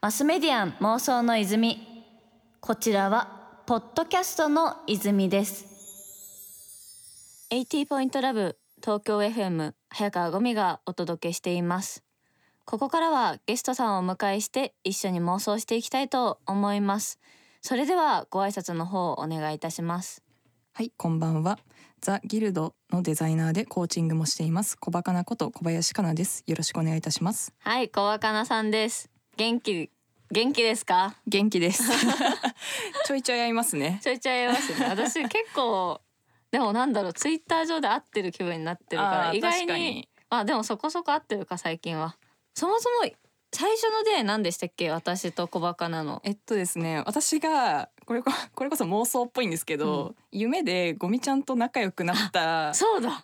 [0.00, 2.04] マスメディアン妄想の泉。
[2.60, 5.66] こちらはポッドキャストの泉です。
[7.50, 12.02] 80ポイントラブ東京 FM 早川ゴミがお届けしています。
[12.64, 17.18] ここからはゲストさんをお迎えして一緒に妄想していきたいと思います。
[17.62, 20.22] それではご挨拶の方お願いいたします。
[20.72, 21.58] はい、こんばんは。
[22.00, 24.76] ザ・ギルドのデザイナーでコーチングもしています。
[24.76, 26.42] 小バカなこと小林かなです。
[26.46, 27.52] よろしくお願いいたします。
[27.60, 29.90] はい小若菜さんです元気
[30.30, 31.16] 元気ですか？
[31.26, 31.82] 元気です。
[33.06, 34.00] ちょいちょい会いますね。
[34.02, 36.00] ちょいちょい会いますね私結構
[36.50, 42.16] でもなんだろうツイッター上で会ってる気分になってるから意外にまあでもそこそこ会ってるか最近は
[42.54, 43.10] そもそも
[43.52, 44.90] 最初の出会い何でしたっけ？
[44.90, 52.72] 私と小バカなのえっとですね、私がこれこ これこそ妄想っぽいんですけど、夢でゴミちゃんと仲良くなった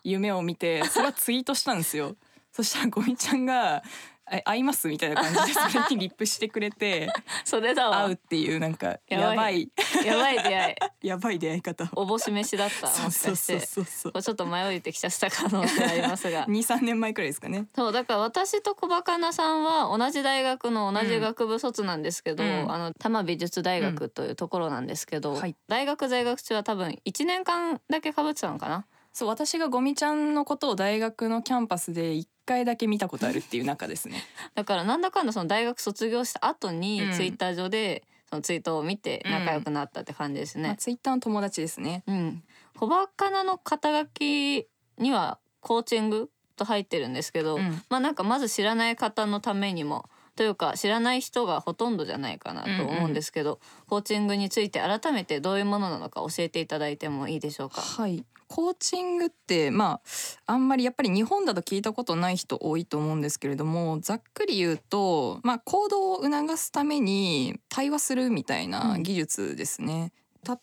[0.04, 2.14] 夢を見て、それをツイートしたんですよ。
[2.52, 3.82] そしたらゴミちゃんが
[4.30, 4.88] え会います？
[4.88, 7.08] みたいな感じでそれに リップしてくれて
[7.44, 8.04] それだわ。
[8.04, 9.70] 会うっていうなんかやばい。
[10.04, 10.36] やばい。
[10.36, 10.76] 出会い。
[11.06, 11.88] やばい出会い方を。
[11.94, 13.56] おぼし飯だったもしそうそうそう。
[13.58, 13.66] かして。
[13.66, 14.18] そうそうこ。
[14.18, 16.44] れちょっと迷いてきちゃった可能性ありますが。
[16.50, 17.66] 二三年前くらいですかね。
[17.74, 22.72] そうだから私と小バカなさんは同じ大学の同じ学部卒なんですけど、うん。
[22.72, 25.54] あの多摩美術大学というところなんですけど、はい。
[25.68, 28.86] 大学在学中は多分1年間だけ被ってたのかな？
[29.12, 34.22] そう私がゴミちゃんのことを大学のキャンパスで一回だけ見たことあるっていう中ですね。
[34.54, 40.76] だからなんだかんだその大学卒業した後にうんツイッター上でそのツイートを見て仲良くなったって感じですまあ、ね。
[40.78, 42.02] ツイッターの友達ですね。
[42.06, 42.42] うん、
[42.76, 44.66] 小バカなの肩書き
[44.98, 57.80] にはコーチングと入ってるんですけど、うんまあなんかまず知らない方のためにもというか知らない人がほとんどじゃないかなと思うんですけど、コーチングについて改めてどういうものなのか教えていただいてもいいでしょうか？
[57.80, 58.24] はい。
[58.48, 60.00] コーチングってま
[60.46, 70.12] ああんまりやっぱり日本だと聞いたことない人多いと思うんですけれどもざっくり言うと、まあ、行動を促すために対話するみたいな技術ですね。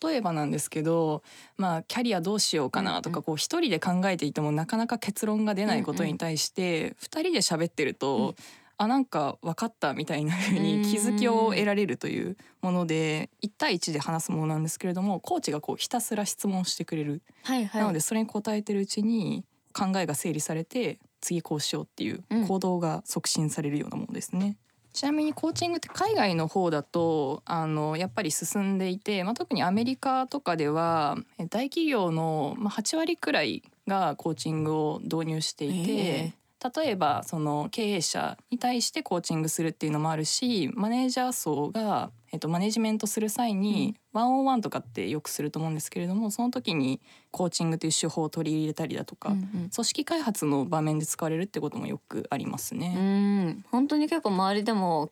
[0.02, 1.22] 例えばなんですけど、
[1.58, 8.34] まあ、キャリアどうしようかなとうんうかこう一人で考えていてもなかなか結論が出ないことに対して二人で喋ってると、
[8.76, 17.80] あなんか分かったみたいな風に気づきを得られるというもので1対1で話すものなんですけれどもコーチがこうひたすら質問してくれるはいはい。
[17.80, 24.56] なのでそれに答えてるうちに考えが整理されて次こうしようっていううん行動が促進されるようなものですね。
[24.92, 36.34] ちなみにコーチングって海外の方だとあのやっぱり進んでいて、まあ、特にアメリカとかではえ大企業の、まあ、8割くらいがコーチングを導入していて。
[36.64, 49.70] え例えばその経営者に対してコーチングするっていうのもあるしマネージャー層が、えっと、マネジメントする際にワンオンワンとかってよくすると思うんですけれどもその時にコーチングという手法を取り入れたりだとか、うんうん。
[49.74, 53.50] 組織開発の場面で使われるってこともよくありますうね。
[53.50, 53.64] ん。
[53.70, 55.10] 本当に結構周りでも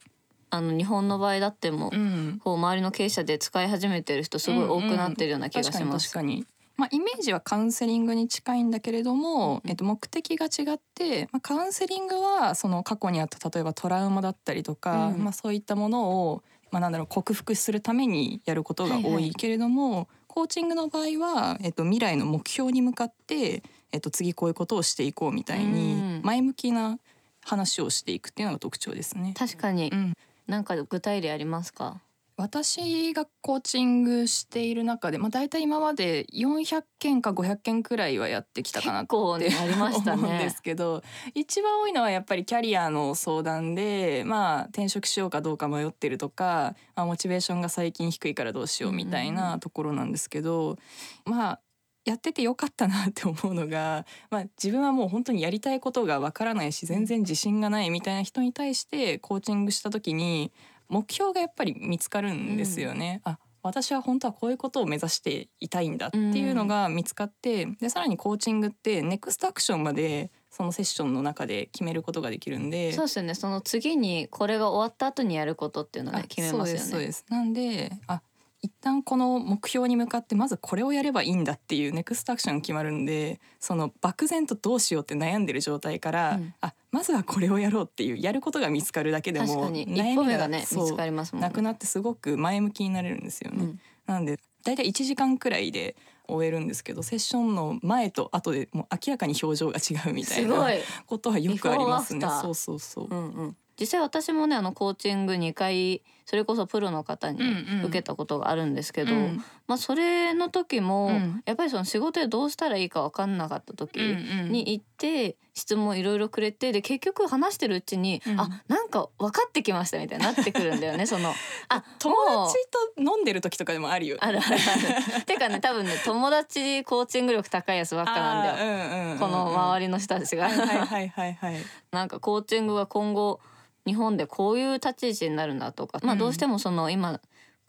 [0.50, 2.40] あの日本の場合だっても、うん。
[2.42, 5.78] こう周りの経営者で使い始めてる人すごい多くなってるような気がします。
[5.78, 15.22] 確かに確かにまあ、イメージはカウンセリングに近いんだけれども、うんえっと、目的が違って、まあ、カウンセリングはその過去にあった例えばトラウマだったりとか、うん。
[15.22, 19.28] まあ、そういったものを、まあ、なんだろう克服するためにやることが多はいはい。
[19.28, 23.62] いけれども、コーチングの場合は、えっと、未来の目標に向かって、
[23.92, 25.72] えっと、次こういうことをしていこうみたいうん。
[25.72, 26.98] に前向きな
[27.44, 29.34] 話をしていくっていうのが特徴ですね。
[29.38, 30.12] 確かに、うん。
[30.46, 32.00] なんか具体例ありますか？
[32.36, 40.62] 私がコーチングしている中で、まあ、大体今まで400件か500件くらいはやってきたかなってありましたね思うんです。
[40.62, 41.02] けど
[41.34, 50.78] 一番多いのはやっぱりキャリアの相談で、まあ、転職しようかどうか迷ってるとか、まあ、モチベーションが最近低いからどうしようみたいなんところなんですけど、
[51.24, 51.60] まあ
[52.04, 60.52] やっててよかったなって思うのが、まあ、自分はもう本当にやりたいことがわからないし全然自信がないみたいな人に対してコーチングした時に
[60.92, 63.22] 目標がやっぱり見つかるんですよね。
[63.24, 73.34] あ私は本当はこういうことを目指していたいんだっていうのが見つかって、でさらにコーチングってネクストアクションまでそのセッションの中で決めることができるんでそうですよね。
[73.34, 76.80] その次にこれが終わった後にやることっていうのあね決めますよね。
[76.80, 78.20] そうですそうですなんであ
[78.62, 91.48] 一旦この目標に向かってまずこれをやればいいんだっていうネクストアクションが決まるんでその漠然とどうしようって悩んでる状態から、うんあまずはこれをやろうっていうやることが見つかるだけでも悩みがね見つかりますもんね。
[91.48, 93.64] なくなってすごく前向きになれるんですよね。
[93.64, 95.96] うんなんでだいたい1時間くらいで
[96.28, 100.68] 終えるんですけどセッションの前と後でもう明らかに表情が違うみたいな。
[101.06, 103.56] ことはよくありますねそうそうそううんうん。
[103.78, 107.84] 実際私もねあのコーチング2回それこそプロの方にうんうん。
[107.84, 109.44] 受けたことがあるんですけど、うん。
[109.66, 111.42] まあそれの時も、うん。
[111.44, 114.52] やっぱりその仕事でどうしたらいいか分かんなかった時うんうん。
[114.52, 118.40] に行っして質問いろいろくれてで結局話してるうちに、うん。
[118.40, 121.34] あなんか分かってきましたみたいになってくるんだよね その。
[121.68, 122.56] あ友達
[122.96, 124.16] と飲んでる時とかでもあるよ。
[124.20, 125.24] あるあるある。
[125.26, 131.56] てかね多分ね友達コーチング力高いやつばっかなんだよ、よ、うんうんうんうんこの周りの人たちが、はいはいはいはいはい。
[131.92, 133.40] なんかコーチングが今後
[133.86, 137.20] 日本でこういう立ち位置になるんだとか、まあうんどうしてもその今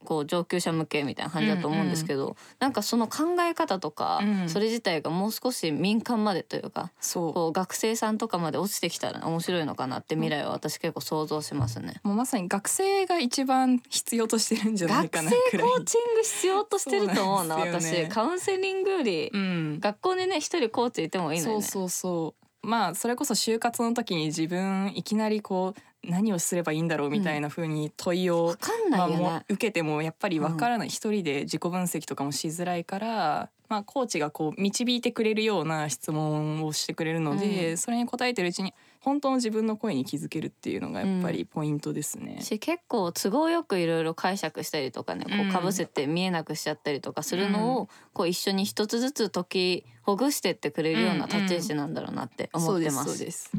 [0.04, 4.50] こう上級者向けみたいな感じだと思うんですけど、なんかその考え方とか、うん。
[4.50, 7.34] それ自体がもう少し民間までというかそう。
[7.34, 11.96] こう学生さんとかまで落ちてきたら面白いのかなって未来は私結構想像しますね。
[12.04, 15.70] もうまさに学生が一番必要としてるんじゃない学生かなくらい。
[15.70, 17.72] コーチング必要としてると思うなね。
[17.72, 18.08] 私。
[18.10, 19.80] カウンセリングより、うん。
[19.80, 21.64] 学校にね一人コーチいてもいいのよね。
[21.64, 22.68] そうそうそう。
[22.68, 29.08] まあそれこそ就活の時に自分いきなりこう何をすればいいんだろうみたいな風に問いを、わかんなまあ。
[29.08, 37.78] もう受けてもやっぱりわからない、一人で自己分析とかもしづらいから、まあ、コーチがこう導いてくれるような質問をしてくれるので、うん。
[37.78, 42.40] それに答えてるうちに本当の自分の声に気づけるっていうのがやっぱりポイントですね。
[42.42, 53.10] し結構都合よくいろいろ解釈したりとかねこうんうかぶせて見えなくしちゃったりとかするのを、こう一緒に一つずつ解きほぐしてってくれるような立ち位置なんだろうなって思ってます。
[53.10, 53.52] そうです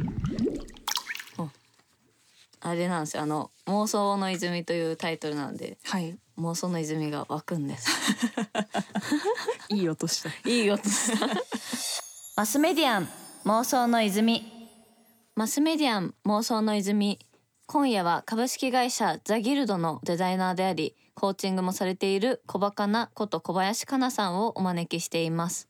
[2.65, 7.89] あれなんですよあの妄想の泉というタイトルなんではい妄想の泉が湧くんです。
[9.71, 10.31] いい音した。
[10.49, 11.29] いい音した。
[12.37, 13.09] マスメディアン
[13.45, 14.45] 妄想の泉
[15.37, 17.21] マスメディアン妄想の泉
[17.67, 25.69] 今夜は株式会社ザギルドのデザイナーでありコーチングもされている小バカなこと小林かなさんをお招きしています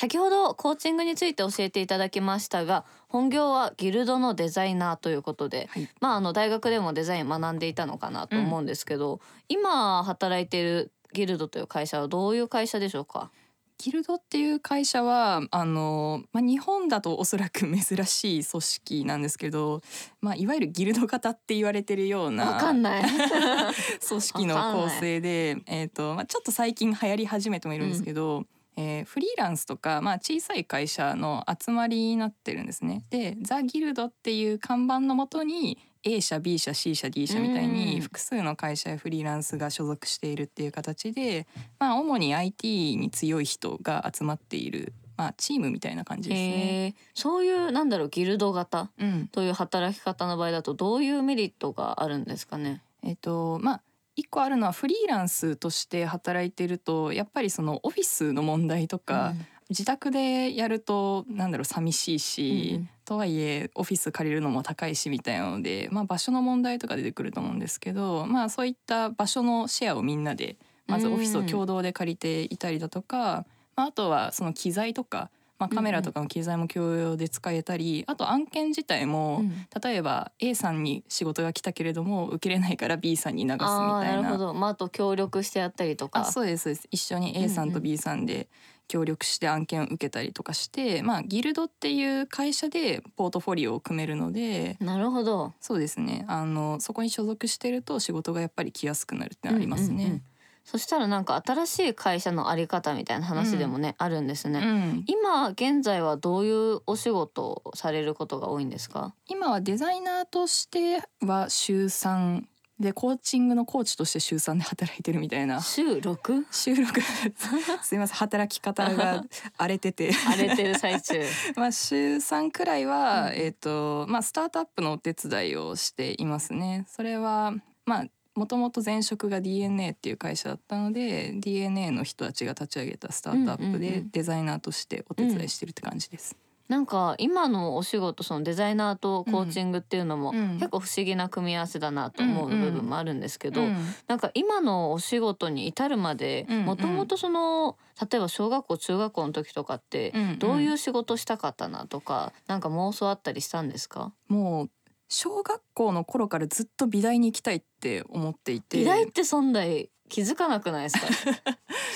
[0.00, 5.90] 先ほどコーチングについて教えていただきましたが本業はギルドのデザイナーということで、はい。
[6.00, 9.20] まああの大学でもデザイン学んでいたのかなと思うんですけど、
[9.50, 13.30] 今働いているギルドという会社はどういう会社でしょうか？
[13.76, 19.82] ギルドっていう会社はあの、まあ、日本だとおそらく珍しい組織なんですけど、
[20.22, 23.02] まあ、いわゆるギルド型って言われてるようわなかんない。
[24.08, 28.46] 組織の構成で、えーとまあ、ちょっと最近流行り始めてもいるんですけど、
[28.80, 33.04] えーフリーランスとか、まあ、小さい会社の集まりになってるんですね。
[33.10, 41.46] でザ・ギルドっていう看板のもとに A 社 B 社 C 社 D 社みたいうんに複数の会社やフリーランスが所属しているっていう形で、
[41.78, 46.94] まあ、主に IT に強い人が集まっている、まあ、チームみたいな感じですね。
[47.14, 52.82] そういうなんだろうギルド型うんという働き方の場合だとどういうメリットがあるんですかね？
[53.02, 53.82] えっとまあ
[54.20, 59.32] 一個あるのはフリーランスとして働いてるとやっぱりそのオフィスの問題とか、
[59.70, 62.88] 自宅でやるとなんだろう寂しいし、うんうん。
[63.06, 70.56] とはいえオフィス借りるのも高いしみたいなので、まあ、場所の問題とか出てくると思うんですけど、まあ、そういった場所のシェアをみんなで
[70.86, 75.30] まずオフィスを共同で借りていたりだとか、まあ、あとはその機材とか、
[75.60, 79.50] まあ、カメラとかの機材も共用で使えたり、あと案件自体も、うん
[79.82, 84.54] 例えば A さんに仕事が来たけれども受けれないから B さんに流すみたいああなるなほど。
[84.54, 86.20] まああと協力してやったりとか。
[86.20, 88.48] あそうですそうです一緒に A さんとうんうん B さんで
[88.88, 95.54] 協力して案件を受けたりとかして、まあギルドっていう会社でポートフォリオを組めるのでなるほど。
[95.60, 99.94] そうですねあのそこに所属してると仕事がやっぱり来やすくなるってのありますね。
[99.94, 100.22] うんうんうん
[100.70, 104.60] そしたらなんか新しい会社のあり方みたいな話でもね、あるんですね。
[104.60, 109.14] うん今現在はどういうお仕事をされることが多いんですか？
[109.28, 112.42] 今はデザイナーとしては週3
[112.78, 116.46] でコーチングのコーチとして週3で働いてるみたいな週六？
[116.50, 117.00] 収録
[117.82, 119.24] すいません働き方が
[119.58, 121.14] 荒れてて荒れてる最中。
[121.56, 126.86] まあ週3くらいは、うんえっ、とまあスタートアップのお手伝いをしていますね。
[126.88, 127.52] それは
[127.84, 128.04] まあ
[128.36, 136.36] もともと前職が DNA っていう会社だったので DNA の人たちが立ち上げたスタートアップでんデザイナーとしてお手伝いしてるって感じです。
[136.68, 140.50] なんか今のお仕事そのデザイナーとコーチングっていうのもうん。
[140.58, 154.12] 結構不思議な組み合わせだなと思う部分もあるんですけど、うんなんか今のお仕事に至るまでもともとその例えば小学校中学校の時とかってどういう仕事したかったなとかなんか妄想あったりしたんですか？
[154.28, 154.70] もう
[155.10, 158.78] 小学校の頃からずっと美大に行きたいって思っていて。
[158.78, 159.64] 美大ってそんな
[160.08, 161.06] 気づかなくないですか？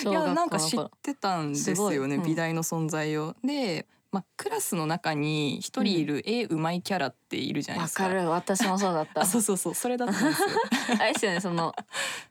[0.02, 2.22] 小 いや学なんか知ってたんですよね、うん。
[2.24, 3.36] 美大の存在を。
[3.44, 8.04] で、まあ、クラスの中に一人いる絵うまいキャラっているじゃないわですか。
[8.08, 8.28] かる。
[8.28, 9.20] 私もそうだった。
[9.20, 9.74] あそうそうそう。
[9.74, 10.48] それだったんですよ。
[11.00, 11.72] あれですよねその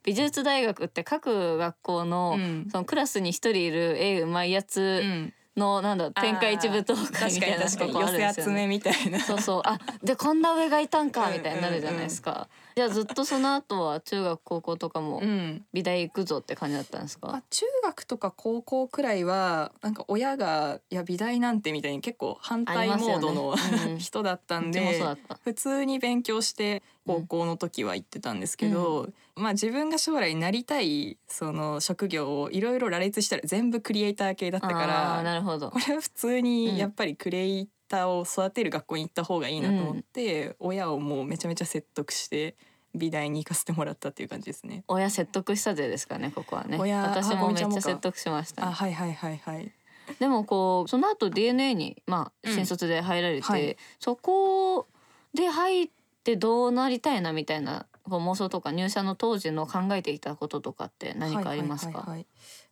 [0.03, 2.67] 美術大学って各学校の,、うん。
[2.71, 8.23] そのクラスに一人いる絵うまいやつ、うんのなんだ天下一武闘会みたいなとこあるんですよね。
[8.27, 12.47] 寄せ集めみたいなそうそうあでこんな上がいたんかうんみたいになるじゃないですか。
[12.75, 17.27] じゃあずっとその後は中学高校とかもうん美大行くぞって感じだったんですか？
[17.27, 23.61] まあ、中学とか高校くらいはなんか親が「いや美大なんて」みたいに結構反対モードの、ね
[23.91, 25.01] うん人だったんで。
[25.43, 35.79] 普通に勉強して高校の時は行ってたんですけど、まあ自分が将来なりたいその職業をいろいろ羅列したら全部クリエイター系だったからなるほどこ。
[35.79, 42.55] れは普通にやっぱりクリエイターを育てる学校に行った方がいいなと思って、親をもうめちゃめちゃ説得して
[42.95, 44.83] 美大に行かせてもらったっていう感じですね。
[44.87, 46.77] 親説得したぜですかねここはね。
[46.79, 48.73] 親あ私もめっちゃ説得しましたあね。
[48.73, 49.71] はいはいはいはい。
[50.19, 54.87] でもこうその後 DNA にまあうん新卒で入られて、はいそこ
[55.33, 55.89] で入っ
[56.23, 62.17] てどうなりたいなみたいなこう妄想とか入社の当時の考えていたこととかって何かありますか、はいはいはい。
[62.17, 62.27] はい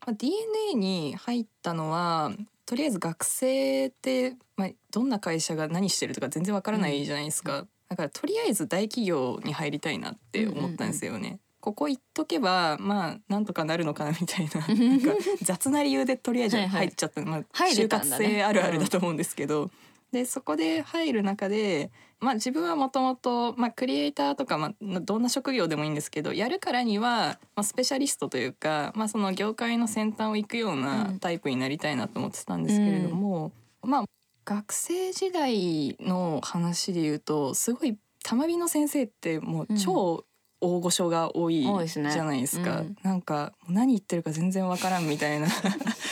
[0.08, 2.32] まあ、DNA に入ったのは
[2.66, 11.40] とりあえず学生って、まあ、どんな会社が何してるとか全然わからないじゃないですか、だからとりあえず大企業に入りたいなって思ったんですよね。
[11.60, 15.12] ここ行っとけばまあなんとかなるのかなみたいな なんか
[15.44, 16.86] 雑な理由でとりあえずはいはい。
[16.86, 19.70] 入っちゃった、まあ、入れ就活生あるあるだと思うんですけど、
[20.12, 31.20] でそこで入る中で、まあ、自分はもともとクリエイターとか、まあ、どんな職業でもいいんですけどやるからには、まあ、スペシャリストというか、まあ、その業界の先端を行くよううなん。
[31.20, 33.52] タイプになりたいなと思ってたんですけれども、
[33.82, 34.06] まあ
[34.46, 40.26] 学生時代の話で言うとすごい玉美の先生ってもう超
[40.62, 42.98] 大御所が多いじゃないですか、うん。
[43.02, 45.48] なんか何言ってるか全然わからんみたいな。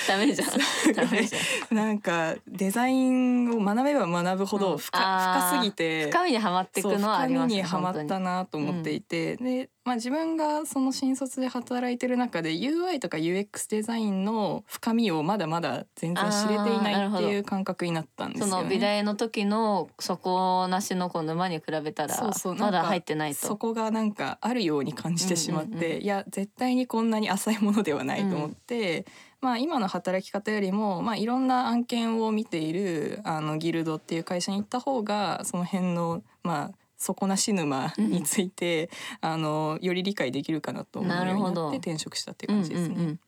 [0.07, 0.93] ダメじゃん。
[0.95, 1.77] ダメじゃん。
[1.77, 4.63] なんかデザインを学べば学ぶほうん。
[4.63, 6.07] ど深,、あー深すぎて。
[6.07, 18.51] 深みにはまっていくのはありますね深みにはまったなと思っていて、で、まあ、自分がその新卒で働いてる中で UI とか UX デザインの深みをまだまだ全然知れていないっていう感覚になったんですよね。
[18.51, 23.57] その美大の時の底なしのこう沼に比べたらそうそうなんかまだ入ってないそと。
[23.57, 29.05] こがなんかあるように感じてしまって、うんうんうんいや絶対にこんなに浅いものではないと思って、
[29.41, 38.89] まあ今の働き方よりも、まあ、いろんな案件を見ているあのギルドっていう会社に行った方がその辺のまあ底なし沼について、
[39.21, 42.95] あのより理解できるかなと思うようになって転職したっていう感じですね。
[42.95, 43.19] うんうんうん、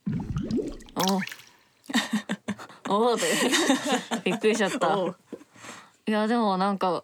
[2.89, 3.15] おお
[4.23, 4.97] びっくりしちゃった。
[6.07, 7.03] いやでもなんか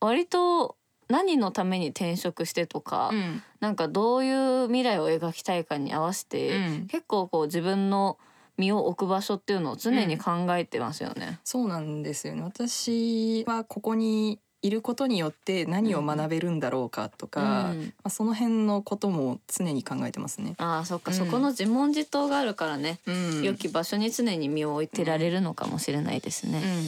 [0.00, 0.76] 割と
[1.08, 3.42] 何のために転職してとか、うん。
[3.60, 6.86] なんかどういう未来を描きたいかに合わせて、うん。
[6.86, 8.18] 結構こう自分の
[8.56, 11.38] 身を置く場所っていうのを常に考えてますよね。
[11.44, 12.42] そうなんですよね。
[12.42, 20.54] 私はここにいることによって何を学べるんだろうかとか、うんまあ、その辺のことも常に考えてますね。
[20.58, 21.16] ああそっか、うん。
[21.16, 23.42] そこの自問自答があるからね、うん。
[23.42, 26.58] 良き場所に常に身を置いてられるのかもしれないですね。
[26.58, 26.84] うん。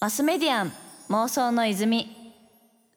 [0.00, 0.72] マスメディアン
[1.08, 2.10] 妄想の泉。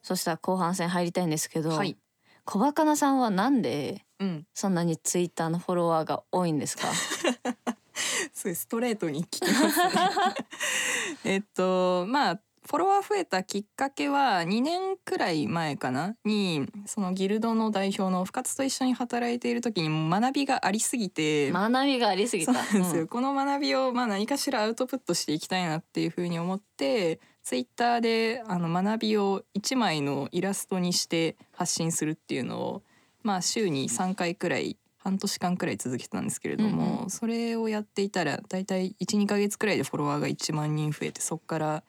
[0.01, 1.95] そしたら後半戦入りたいんですけど、はい。
[2.43, 6.87] 小バカなさんはなんでうん、そんなにツイッターのフォロワーが多いんですか？
[8.33, 9.69] すごいストレートに聞きますね。
[11.25, 16.15] えっとまあフォロワー増えたきっかけは2年くらい前かな？
[16.25, 22.53] にそのギルドの代表の深津と一緒に働いている時に学びがありすぎて、学びがありすぎた。
[22.53, 23.07] そうなんですよ、うん。
[23.07, 32.83] この学びをまあ何かしらアウトプットしていきたいなっていうふうに思ってツイッターであの学びを1枚のイラストにして発信するっていうのを
[33.21, 41.83] まあ週に3回くらい半年間くらい続けてたんですけれども、うんうそれをやっていたらだいたい12ヶ月くらいでフォロワーが1万人増えてそこから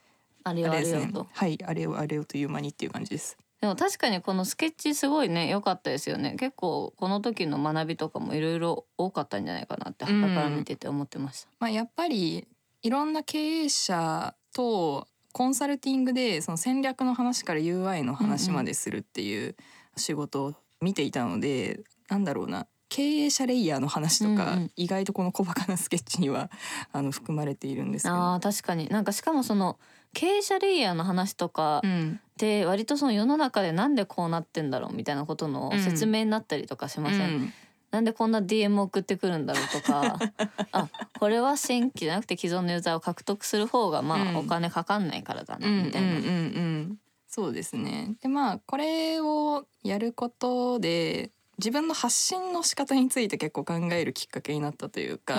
[0.48, 1.26] あれよああれよと。
[1.32, 3.36] はいあれよあれよという間にっていう感じです。
[3.60, 6.36] でも確かにこのスケッチすごいね良かったですよね。
[6.38, 10.20] 結構この時の学びとかもいろいろ多かったんじゃないかなってうん。
[10.20, 12.46] 傍から見てて思ってました、まあ、やっぱり
[12.82, 19.56] いろんな経営者とコンサルティングでその戦略の話から UI の話までするっていう
[19.96, 22.66] 仕事を見ていたので、なんだろうな。
[22.88, 24.70] 経営者レイヤーの話とか、うんうん。
[24.76, 26.50] 意外とこの小バカなスケッチには
[26.92, 28.14] あの含まれているんですけど。
[28.14, 28.88] あー確かに。
[28.88, 29.78] なんかしかもその
[30.16, 32.20] 経営者レイヤーの話とかうん。
[32.38, 35.80] で割とその世の中でなんでこうなってんだろうみたいなことのうん。
[35.80, 37.52] 説明になったりとかしません、うん。
[37.90, 40.18] なんでこんな DM 送ってくるんだろうとか
[40.72, 44.36] あこれは新規じゃなくて既存のユーザーを獲得する方がまあ、うん。
[44.38, 46.98] お金かかんないからだなうんみたいな、うんうんうん。
[47.28, 48.14] そうですね。
[48.22, 55.34] でまあこれをやることで自分の発信の仕方について結構考えるきっかけになったというか、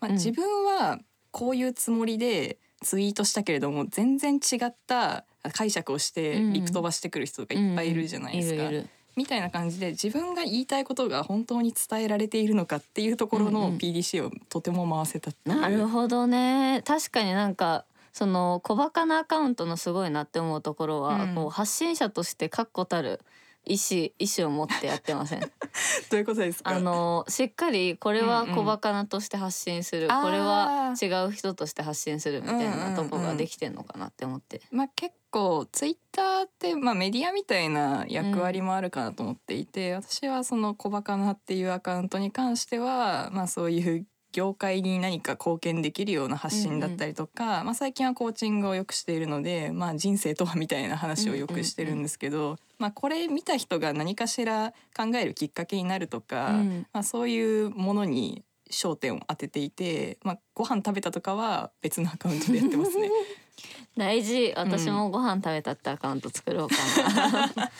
[0.00, 1.00] まあ、うん自分は
[1.32, 6.52] こういうつもりでツイートしたけれども全然違った解釈をしてうん。
[6.52, 8.88] リプ飛ばしてくる人がいっぱいいるじゃないですか。
[9.16, 15.60] みたいな感じで自分が言いたいことが本当に伝えられているのかっていうところのうんうん PDCA をとても回せたっていう。
[15.60, 16.82] なるほどね。
[16.86, 21.34] 確かになんかその小バカなアカウントのすごいなって思うところは、うん。
[21.34, 23.20] こう発信者として確固たる
[23.66, 25.40] 意思意思を持ってやってません。
[26.10, 26.70] どういうことですか？
[26.70, 28.54] あのしっかりこれはうんうん。
[28.56, 30.22] 小バカなとして発信する、あー。
[30.22, 33.32] これは違う人として発信するみたいなとこうんうんうん。
[33.32, 34.62] ができてんのかなって思って。
[34.70, 56.86] まあ、結構ツイッターって、まあ、メディアみたいな役割もあるかなと思っていて、私はその「小バカな」っていうアカウントに関しては、まあ、そういう業界に何か貢献できるような発信だったりとか、まあ、最近はコーチングをよくしているので、まあ、人生とはみたいな話をよくしてるんですけど、まあ、これ見た人が何かしら考えるきっかけになるとか、うん。
[56.92, 63.10] まあ、そういうものに焦点を当てていて、まあ、ご飯食べたとかは別のアカウントでやってますね。
[63.96, 64.52] 大事。
[64.54, 66.76] 私もご飯食べたってアカウント作ろうか
[67.08, 67.72] な、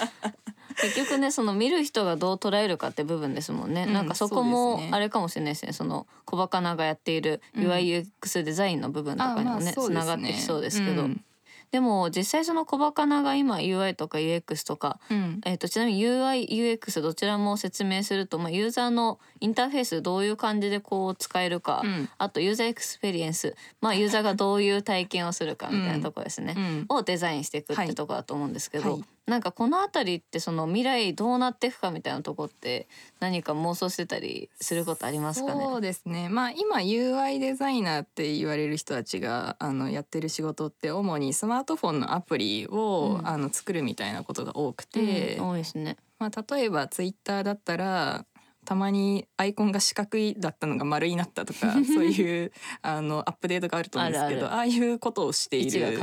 [0.80, 5.72] 結局ねその見る人がどう捉えるかって部分ですもんね、うんなんかそこもあれかもしれないですね。
[5.72, 7.66] そのこばかながやっているうん。
[7.70, 11.24] UIUX デザインの部分とかにもねつそうですながってきそうですけど、うん。
[11.70, 15.40] でも実際そのこばかなが今 UI とか UX とかうん。
[15.44, 22.08] えー、とちなみに UIUX どちらも説明すると、まあ、ユーザーのインターフェースどういう感じでこう使えるか、うん。
[22.18, 26.86] あとユーザーエクスペリエンス、まあ、ユーザーがどういう体験をするかみたいなところですね、 うん。
[26.88, 32.86] をデザインしていくっはいてとこだと思うんですけど、はいなんかこの辺りってその未来どうなっていくかみたいなとこって
[33.18, 35.64] 何か妄想してたりすることありますかね？
[35.64, 36.28] そうですね。
[36.28, 43.26] まあ今 UI デザイナーって言われる人たちがあのやってる仕事って主にスマートフォンのアプリを、うん。
[43.28, 45.96] あの作るみたいなことが多くて、うん多いですね。
[46.18, 48.24] まあ、例えばツイッターだったら
[48.66, 55.98] たまにアイコンが四角いだったのが丸になったとか そういうあのアップデートがあると思うんですけどあるああいうことをしている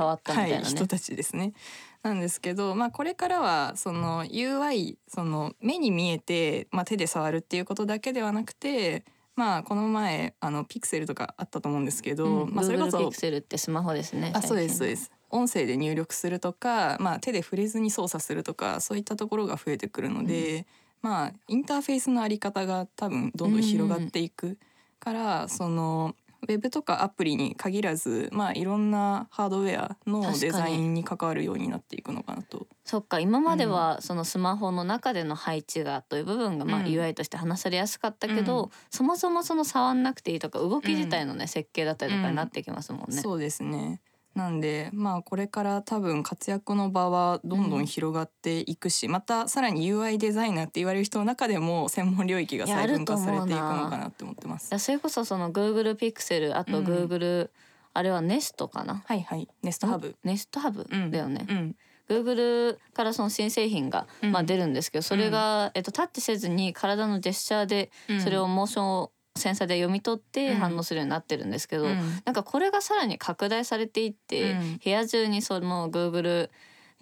[0.64, 1.54] 人たちですね。
[2.02, 9.06] なんですけど、まあ、これからはその UI その目に見えて、まあ、手で触るっていうことだけではなくて、
[9.38, 14.34] まあ、この前あのピクセルとかあったと思うんですけど、うん、まあ、それこそ Pixel ってスマホですね。
[14.36, 20.68] あそうですそうです音声で入力するとか、まあ、手で触れずに操作するとかそういったところが増えてくるので、
[21.04, 24.58] まあインターフェースのあり方が多分どんどん広がっていく
[25.00, 32.68] から、そのウェブとかアプリに限らず、まあ、いろんなハードウェアのデザインに関わるようになっていくのかなと。
[32.84, 36.86] そっか今まではそのスマホの中での配置がという部分がまあうん。
[36.88, 38.70] UI として話されやすかったけど、うん。
[38.90, 43.22] そもそもその触んなくていいとか動き自体のね、設計だったりとかになってきますもんね。
[43.22, 44.02] そうですね
[44.36, 53.56] なんでまあこれから多分活躍の場はどんどん広がっていくし、またさらに UI デザイナーって言われる人の中でも専門領域が細分化されていくの
[53.90, 54.72] かなって思ってます。
[54.72, 54.74] い。
[54.74, 56.86] やそれこそその Google Pixel あとうん。
[56.86, 57.50] Google、
[57.94, 59.04] あれは Nest かな？
[59.06, 59.48] はいはい。
[59.62, 60.16] ネストハブ。
[60.24, 61.12] ネストハブうん。
[61.12, 61.76] だよね、うん。
[62.10, 64.32] Google からその新製品が、うん。
[64.32, 68.22] まあ、出るんですけどそれが、えっと、タッチせずに体のジェスチャーでうん。
[68.22, 70.58] それをモーションセンサーで読み取ってうん。
[70.58, 72.22] 反応するようになってるんですけど、うん。
[72.26, 74.80] なんかこれがさらに拡大されていって、うん。
[74.84, 76.50] 部屋中にその Google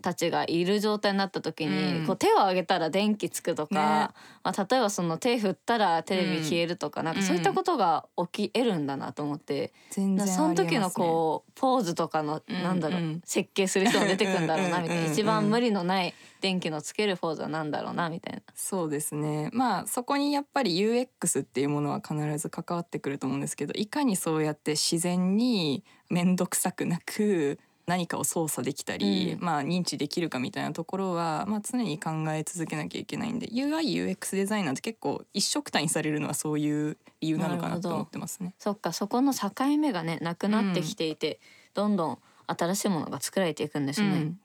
[0.01, 2.07] たちがいる状態になった時に、うん。
[2.07, 3.79] こう手を挙げたら電気つくとか、ね。
[3.79, 10.35] まあ、例えばその手振ったらテレビ消えるとか、なんかそういったことが起き得るんだなと思って、全然ありますね。
[10.35, 18.41] その時のこうポーズとかの、うんなんだろう、うん設計する人も出てくるんだろうなみたいな、うんうんうん一番無理のない電気のつけるポーズはなんだろうなみたいな。
[18.55, 19.49] そうですね。
[19.53, 29.45] まあそこにやっぱり UX っていうものは必ず関わってくると思うんですけどいかにそうやって自然に面倒くさくなく何かを操作できたり、うん。
[29.45, 38.53] まあ認知できるかみたいなところは、まあ、常に考え続けなきゃいけないんで UIUX デザイナーって結構一緒くたにされるのはそういう理由なのかなと思ってますね。
[38.59, 41.39] そっかそこの境目がねなくなってきていて、
[41.73, 42.17] どんどん
[42.47, 44.07] 新しいものが作られていくんですね。
[44.07, 44.39] うん。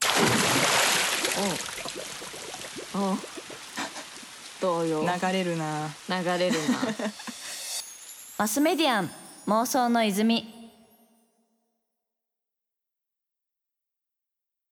[2.95, 3.11] おう。
[3.11, 3.17] おう。
[4.61, 5.03] どうよ。
[5.03, 5.89] 流れるな。
[6.09, 6.77] 流れるな。
[8.37, 9.09] マスメディアン
[9.47, 10.56] 妄想の泉